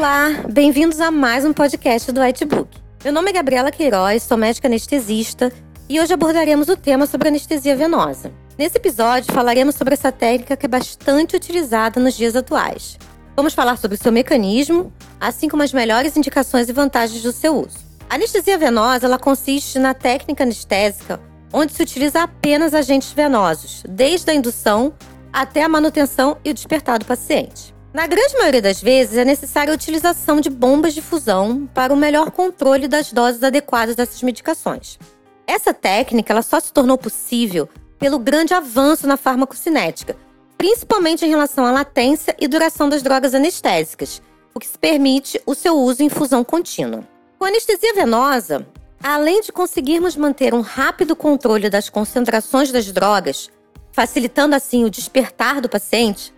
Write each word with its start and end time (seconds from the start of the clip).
Olá, 0.00 0.30
bem-vindos 0.50 0.98
a 0.98 1.10
mais 1.10 1.44
um 1.44 1.52
podcast 1.52 2.10
do 2.10 2.22
Whitebook. 2.22 2.74
Meu 3.04 3.12
nome 3.12 3.28
é 3.28 3.32
Gabriela 3.34 3.70
Queiroz, 3.70 4.22
sou 4.22 4.38
médica 4.38 4.66
anestesista 4.66 5.52
e 5.90 6.00
hoje 6.00 6.14
abordaremos 6.14 6.70
o 6.70 6.76
tema 6.76 7.04
sobre 7.04 7.28
anestesia 7.28 7.76
venosa. 7.76 8.32
Nesse 8.56 8.78
episódio, 8.78 9.30
falaremos 9.30 9.74
sobre 9.74 9.92
essa 9.92 10.10
técnica 10.10 10.56
que 10.56 10.64
é 10.64 10.68
bastante 10.70 11.36
utilizada 11.36 12.00
nos 12.00 12.16
dias 12.16 12.34
atuais. 12.34 12.96
Vamos 13.36 13.52
falar 13.52 13.76
sobre 13.76 13.98
o 13.98 14.00
seu 14.00 14.10
mecanismo, 14.10 14.90
assim 15.20 15.50
como 15.50 15.62
as 15.62 15.70
melhores 15.70 16.16
indicações 16.16 16.70
e 16.70 16.72
vantagens 16.72 17.22
do 17.22 17.30
seu 17.30 17.58
uso. 17.58 17.76
A 18.08 18.14
anestesia 18.14 18.56
venosa 18.56 19.04
ela 19.04 19.18
consiste 19.18 19.78
na 19.78 19.92
técnica 19.92 20.44
anestésica 20.44 21.20
onde 21.52 21.74
se 21.74 21.82
utiliza 21.82 22.22
apenas 22.22 22.72
agentes 22.72 23.12
venosos, 23.12 23.82
desde 23.86 24.30
a 24.30 24.34
indução 24.34 24.94
até 25.30 25.62
a 25.62 25.68
manutenção 25.68 26.38
e 26.42 26.48
o 26.48 26.54
despertar 26.54 26.98
do 26.98 27.04
paciente. 27.04 27.78
Na 27.92 28.06
grande 28.06 28.36
maioria 28.36 28.62
das 28.62 28.80
vezes, 28.80 29.16
é 29.16 29.24
necessária 29.24 29.72
a 29.72 29.74
utilização 29.74 30.40
de 30.40 30.48
bombas 30.48 30.94
de 30.94 31.02
fusão 31.02 31.68
para 31.74 31.92
o 31.92 31.96
melhor 31.96 32.30
controle 32.30 32.86
das 32.86 33.12
doses 33.12 33.42
adequadas 33.42 33.96
dessas 33.96 34.22
medicações. 34.22 34.96
Essa 35.44 35.74
técnica 35.74 36.32
ela 36.32 36.42
só 36.42 36.60
se 36.60 36.72
tornou 36.72 36.96
possível 36.96 37.68
pelo 37.98 38.20
grande 38.20 38.54
avanço 38.54 39.08
na 39.08 39.16
farmacocinética, 39.16 40.16
principalmente 40.56 41.26
em 41.26 41.28
relação 41.28 41.66
à 41.66 41.72
latência 41.72 42.36
e 42.38 42.46
duração 42.46 42.88
das 42.88 43.02
drogas 43.02 43.34
anestésicas, 43.34 44.22
o 44.54 44.60
que 44.60 44.68
se 44.68 44.78
permite 44.78 45.42
o 45.44 45.54
seu 45.56 45.76
uso 45.76 46.04
em 46.04 46.08
fusão 46.08 46.44
contínua. 46.44 47.02
Com 47.40 47.44
anestesia 47.44 47.92
venosa, 47.92 48.64
além 49.02 49.40
de 49.40 49.50
conseguirmos 49.50 50.14
manter 50.14 50.54
um 50.54 50.60
rápido 50.60 51.16
controle 51.16 51.68
das 51.68 51.88
concentrações 51.88 52.70
das 52.70 52.92
drogas, 52.92 53.50
facilitando 53.90 54.54
assim 54.54 54.84
o 54.84 54.90
despertar 54.90 55.60
do 55.60 55.68
paciente, 55.68 56.32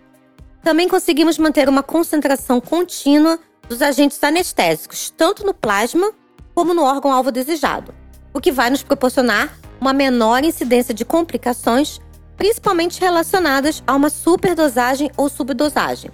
também 0.63 0.87
conseguimos 0.87 1.37
manter 1.37 1.67
uma 1.67 1.83
concentração 1.83 2.61
contínua 2.61 3.37
dos 3.67 3.81
agentes 3.81 4.23
anestésicos, 4.23 5.09
tanto 5.15 5.45
no 5.45 5.53
plasma 5.53 6.11
como 6.55 6.73
no 6.73 6.83
órgão-alvo 6.83 7.31
desejado, 7.31 7.93
o 8.33 8.39
que 8.39 8.51
vai 8.51 8.69
nos 8.69 8.81
proporcionar 8.81 9.57
uma 9.79 9.91
menor 9.91 10.43
incidência 10.43 10.93
de 10.93 11.03
complicações, 11.03 11.99
principalmente 12.37 13.01
relacionadas 13.01 13.83
a 13.85 13.93
uma 13.93 14.09
superdosagem 14.09 15.11
ou 15.17 15.27
subdosagem, 15.27 16.11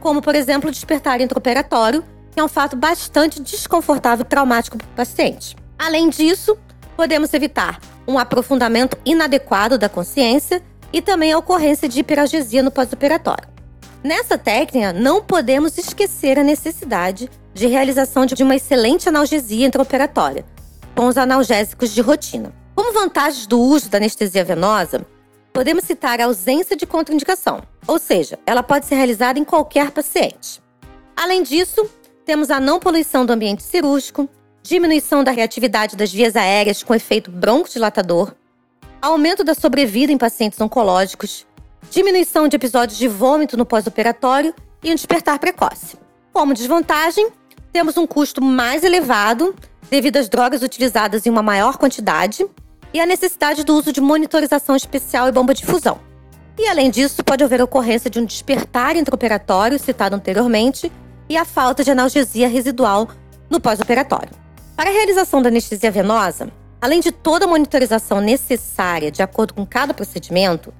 como, 0.00 0.22
por 0.22 0.34
exemplo, 0.34 0.70
despertar 0.70 1.20
intraoperatório, 1.20 2.04
que 2.30 2.38
é 2.38 2.44
um 2.44 2.48
fato 2.48 2.76
bastante 2.76 3.42
desconfortável 3.42 4.24
e 4.24 4.28
traumático 4.28 4.78
para 4.78 4.86
o 4.86 4.90
paciente. 4.90 5.56
Além 5.78 6.08
disso, 6.08 6.56
podemos 6.96 7.34
evitar 7.34 7.80
um 8.06 8.18
aprofundamento 8.18 8.96
inadequado 9.04 9.76
da 9.76 9.88
consciência 9.88 10.62
e 10.92 11.02
também 11.02 11.32
a 11.32 11.38
ocorrência 11.38 11.88
de 11.88 12.00
hiperalgesia 12.00 12.62
no 12.62 12.70
pós-operatório. 12.70 13.52
Nessa 14.04 14.36
técnica, 14.36 14.92
não 14.92 15.22
podemos 15.22 15.78
esquecer 15.78 16.36
a 16.36 16.42
necessidade 16.42 17.30
de 17.54 17.68
realização 17.68 18.26
de 18.26 18.42
uma 18.42 18.56
excelente 18.56 19.08
analgesia 19.08 19.66
intraoperatória, 19.66 20.44
com 20.96 21.06
os 21.06 21.16
analgésicos 21.16 21.94
de 21.94 22.00
rotina. 22.00 22.52
Como 22.74 22.92
vantagens 22.92 23.46
do 23.46 23.60
uso 23.60 23.88
da 23.88 23.98
anestesia 23.98 24.44
venosa, 24.44 25.06
podemos 25.52 25.84
citar 25.84 26.20
a 26.20 26.24
ausência 26.24 26.74
de 26.74 26.84
contraindicação, 26.84 27.62
ou 27.86 27.96
seja, 27.96 28.40
ela 28.44 28.62
pode 28.62 28.86
ser 28.86 28.96
realizada 28.96 29.38
em 29.38 29.44
qualquer 29.44 29.92
paciente. 29.92 30.60
Além 31.14 31.44
disso, 31.44 31.88
temos 32.24 32.50
a 32.50 32.58
não 32.58 32.80
poluição 32.80 33.24
do 33.24 33.32
ambiente 33.32 33.62
cirúrgico, 33.62 34.28
diminuição 34.64 35.22
da 35.22 35.30
reatividade 35.30 35.96
das 35.96 36.12
vias 36.12 36.34
aéreas 36.34 36.82
com 36.82 36.92
efeito 36.92 37.30
broncodilatador, 37.30 38.34
aumento 39.00 39.44
da 39.44 39.54
sobrevida 39.54 40.12
em 40.12 40.18
pacientes 40.18 40.60
oncológicos, 40.60 41.46
diminuição 41.90 42.48
de 42.48 42.56
episódios 42.56 42.98
de 42.98 43.08
vômito 43.08 43.56
no 43.56 43.66
pós-operatório 43.66 44.54
e 44.82 44.90
um 44.90 44.94
despertar 44.94 45.38
precoce. 45.38 45.96
Como 46.32 46.54
desvantagem, 46.54 47.28
temos 47.72 47.96
um 47.96 48.06
custo 48.06 48.42
mais 48.42 48.82
elevado 48.82 49.54
devido 49.90 50.16
às 50.16 50.28
drogas 50.28 50.62
utilizadas 50.62 51.26
em 51.26 51.30
uma 51.30 51.42
maior 51.42 51.76
quantidade 51.76 52.46
e 52.92 53.00
a 53.00 53.06
necessidade 53.06 53.64
do 53.64 53.76
uso 53.76 53.92
de 53.92 54.00
monitorização 54.00 54.76
especial 54.76 55.28
e 55.28 55.32
bomba 55.32 55.54
de 55.54 55.64
fusão. 55.64 55.98
E 56.58 56.68
além 56.68 56.90
disso, 56.90 57.24
pode 57.24 57.42
haver 57.42 57.62
ocorrência 57.62 58.10
de 58.10 58.20
um 58.20 58.24
despertar 58.24 58.96
intraoperatório 58.96 59.78
citado 59.78 60.14
anteriormente 60.14 60.92
e 61.28 61.36
a 61.36 61.44
falta 61.44 61.82
de 61.82 61.90
analgesia 61.90 62.48
residual 62.48 63.08
no 63.48 63.60
pós-operatório. 63.60 64.30
Para 64.76 64.90
a 64.90 64.92
realização 64.92 65.40
da 65.40 65.48
anestesia 65.48 65.90
venosa, 65.90 66.50
além 66.80 67.00
de 67.00 67.12
toda 67.12 67.44
a 67.44 67.48
monitorização 67.48 68.20
necessária 68.20 69.10
de 69.10 69.22
acordo 69.22 69.54
com 69.54 69.64
cada 69.64 69.94
procedimento, 69.94 70.72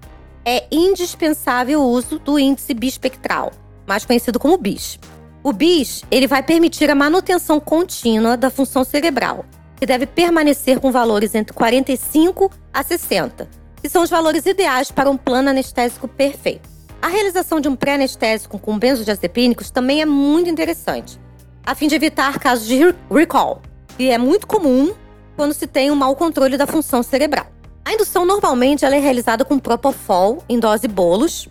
é 0.45 0.65
indispensável 0.71 1.81
o 1.81 1.89
uso 1.89 2.19
do 2.19 2.39
índice 2.39 2.75
bispectral, 2.75 3.53
mais 3.87 4.05
conhecido 4.05 4.39
como 4.39 4.59
BIS. 4.59 4.99
O 5.43 5.53
BIS 5.53 6.05
ele 6.11 6.27
vai 6.27 6.43
permitir 6.43 6.91
a 6.91 6.95
manutenção 6.95 7.59
contínua 7.61 8.37
da 8.37 8.51
função 8.51 8.85
cerebral, 8.85 9.45
que 9.77 9.87
deve 9.87 10.07
permanecer 10.07 10.79
com 10.81 10.93
valores 10.93 11.35
entre 11.35 11.53
45 11.53 12.51
a 12.73 12.83
60, 12.83 13.49
que 13.81 13.89
são 13.89 14.03
os 14.03 14.11
valores 14.11 14.47
ideais 14.47 14.91
para 14.91 15.11
um 15.11 15.17
plano 15.17 15.51
anestésico 15.51 16.07
perfeito. 16.07 16.69
A 17.01 17.09
realização 17.09 17.61
de 17.61 17.69
um 17.69 17.75
pré-anestésico 17.75 18.59
com 18.59 18.79
benzodiazepínicos 18.79 19.71
também 19.71 20.01
é 20.01 20.07
muito 20.07 20.49
interessante, 20.49 21.19
a 21.67 21.75
fim 21.75 21.89
de 21.89 21.97
evitar 21.97 22.39
casos 22.39 22.67
de 22.67 22.79
recall, 23.11 23.61
que 23.97 24.09
é 24.09 24.19
muito 24.19 24.47
comum 24.47 24.95
quando 25.37 25.55
se 25.55 25.67
tem 25.67 25.91
um 25.91 25.97
mau 25.97 26.15
controle 26.15 26.57
da 26.57 26.67
função 26.67 27.03
cerebral. 27.03 27.52
A 27.85 27.93
indução 27.93 28.25
normalmente 28.25 28.85
é 28.85 28.99
realizada 28.99 29.45
com 29.45 29.59
propofol 29.59 30.45
em 30.49 30.59
dose 30.59 30.87
bolos, 30.87 31.49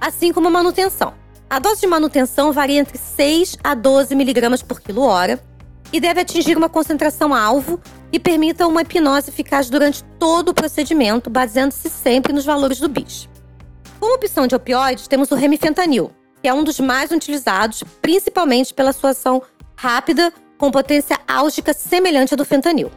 assim 0.00 0.32
como 0.32 0.50
manutenção. 0.50 1.14
A 1.48 1.58
dose 1.58 1.80
de 1.80 1.86
manutenção 1.86 2.52
varia 2.52 2.80
entre 2.80 2.98
6 2.98 3.56
a 3.62 3.74
12 3.74 4.12
mg 4.12 4.64
por 4.64 4.80
quilo 4.80 5.02
hora 5.02 5.40
e 5.92 6.00
deve 6.00 6.20
atingir 6.20 6.56
uma 6.56 6.68
concentração 6.68 7.32
alvo 7.32 7.80
e 8.12 8.18
permita 8.18 8.66
uma 8.66 8.82
hipnose 8.82 9.30
eficaz 9.30 9.70
durante 9.70 10.04
todo 10.18 10.50
o 10.50 10.54
procedimento, 10.54 11.30
baseando-se 11.30 11.88
sempre 11.88 12.32
nos 12.32 12.44
valores 12.44 12.80
do 12.80 12.88
BIS. 12.88 13.28
Como 13.98 14.14
opção 14.14 14.46
de 14.46 14.54
opioides, 14.54 15.08
temos 15.08 15.30
o 15.30 15.34
remifentanil, 15.34 16.10
que 16.42 16.48
é 16.48 16.52
um 16.54 16.64
dos 16.64 16.78
mais 16.80 17.10
utilizados, 17.10 17.82
principalmente 18.02 18.74
pela 18.74 18.92
sua 18.92 19.10
ação 19.10 19.42
rápida, 19.76 20.32
com 20.58 20.70
potência 20.70 21.18
álgica 21.26 21.72
semelhante 21.72 22.34
à 22.34 22.36
do 22.36 22.44
fentanil. 22.44 22.90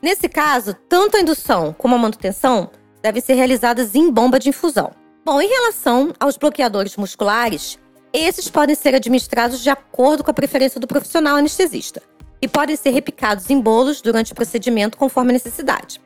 Nesse 0.00 0.28
caso, 0.28 0.74
tanto 0.88 1.16
a 1.16 1.20
indução 1.20 1.74
como 1.76 1.96
a 1.96 1.98
manutenção 1.98 2.70
devem 3.02 3.20
ser 3.20 3.34
realizadas 3.34 3.94
em 3.94 4.10
bomba 4.10 4.38
de 4.38 4.48
infusão. 4.48 4.92
Bom, 5.24 5.40
em 5.40 5.48
relação 5.48 6.12
aos 6.20 6.36
bloqueadores 6.36 6.96
musculares, 6.96 7.78
esses 8.12 8.48
podem 8.48 8.74
ser 8.74 8.94
administrados 8.94 9.60
de 9.60 9.70
acordo 9.70 10.22
com 10.22 10.30
a 10.30 10.34
preferência 10.34 10.80
do 10.80 10.86
profissional 10.86 11.36
anestesista 11.36 12.00
e 12.40 12.46
podem 12.46 12.76
ser 12.76 12.90
repicados 12.90 13.50
em 13.50 13.60
bolos 13.60 14.00
durante 14.00 14.32
o 14.32 14.34
procedimento 14.34 14.96
conforme 14.96 15.30
a 15.30 15.34
necessidade. 15.34 16.00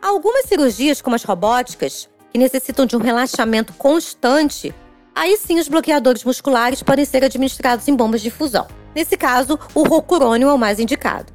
Algumas 0.00 0.46
cirurgias, 0.46 1.00
como 1.00 1.14
as 1.14 1.22
robóticas, 1.22 2.08
que 2.32 2.38
necessitam 2.38 2.84
de 2.84 2.96
um 2.96 3.00
relaxamento 3.00 3.72
constante, 3.74 4.74
aí 5.14 5.36
sim 5.36 5.60
os 5.60 5.68
bloqueadores 5.68 6.24
musculares 6.24 6.82
podem 6.82 7.04
ser 7.04 7.24
administrados 7.24 7.86
em 7.86 7.94
bombas 7.94 8.20
de 8.20 8.28
infusão. 8.28 8.66
Nesse 8.94 9.16
caso, 9.16 9.58
o 9.74 9.84
rocurônio 9.84 10.48
é 10.48 10.52
o 10.52 10.58
mais 10.58 10.80
indicado. 10.80 11.32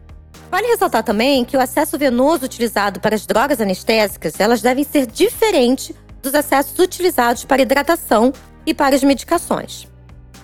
Vale 0.50 0.68
ressaltar 0.68 1.04
também 1.04 1.44
que 1.44 1.58
o 1.58 1.60
acesso 1.60 1.98
venoso 1.98 2.46
utilizado 2.46 3.00
para 3.00 3.16
as 3.16 3.26
drogas 3.26 3.60
anestésicas, 3.60 4.40
elas 4.40 4.62
devem 4.62 4.84
ser 4.84 5.06
diferentes 5.06 5.94
dos 6.22 6.34
acessos 6.34 6.78
utilizados 6.80 7.44
para 7.44 7.62
hidratação 7.62 8.32
e 8.66 8.74
para 8.74 8.96
as 8.96 9.04
medicações. 9.04 9.88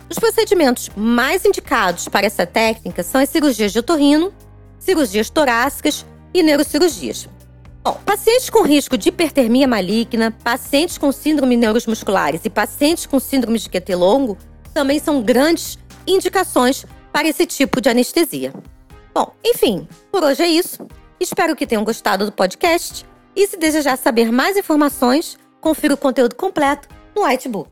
Os 0.09 0.19
procedimentos 0.19 0.89
mais 0.95 1.45
indicados 1.45 2.07
para 2.07 2.25
essa 2.25 2.45
técnica 2.45 3.01
são 3.01 3.21
as 3.21 3.29
cirurgias 3.29 3.71
de 3.71 3.79
otorrino, 3.79 4.33
cirurgias 4.77 5.29
torácicas 5.29 6.05
e 6.33 6.43
neurocirurgias. 6.43 7.27
Bom, 7.83 7.99
pacientes 8.05 8.49
com 8.49 8.61
risco 8.61 8.97
de 8.97 9.09
hipertermia 9.09 9.67
maligna, 9.67 10.31
pacientes 10.43 10.97
com 10.97 11.11
síndrome 11.11 11.57
neuromusculares 11.57 12.41
e 12.45 12.49
pacientes 12.49 13.05
com 13.05 13.19
síndrome 13.19 13.59
de 13.59 13.69
QT 13.69 13.95
longo 13.95 14.37
também 14.73 14.99
são 14.99 15.21
grandes 15.21 15.77
indicações 16.07 16.85
para 17.11 17.27
esse 17.27 17.45
tipo 17.45 17.81
de 17.81 17.89
anestesia. 17.89 18.53
Bom, 19.13 19.33
enfim, 19.43 19.87
por 20.11 20.23
hoje 20.23 20.41
é 20.41 20.47
isso. 20.47 20.87
Espero 21.19 21.55
que 21.55 21.67
tenham 21.67 21.83
gostado 21.83 22.25
do 22.25 22.31
podcast. 22.31 23.05
E 23.35 23.47
se 23.47 23.57
desejar 23.57 23.97
saber 23.97 24.31
mais 24.31 24.57
informações, 24.57 25.37
confira 25.61 25.93
o 25.93 25.97
conteúdo 25.97 26.35
completo 26.35 26.87
no 27.15 27.23
Whitebook. 27.23 27.69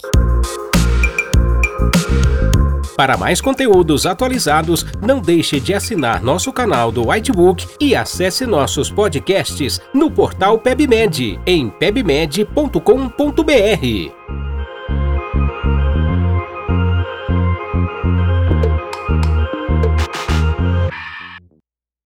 Para 2.95 3.17
mais 3.17 3.41
conteúdos 3.41 4.05
atualizados, 4.05 4.85
não 5.01 5.19
deixe 5.19 5.59
de 5.59 5.73
assinar 5.73 6.21
nosso 6.21 6.53
canal 6.53 6.91
do 6.91 7.09
Whitebook 7.09 7.67
e 7.79 7.95
acesse 7.95 8.45
nossos 8.45 8.91
podcasts 8.91 9.81
no 9.93 10.11
portal 10.11 10.59
PebMed 10.59 11.39
em 11.45 11.69
pebmed.com.br. 11.69 12.51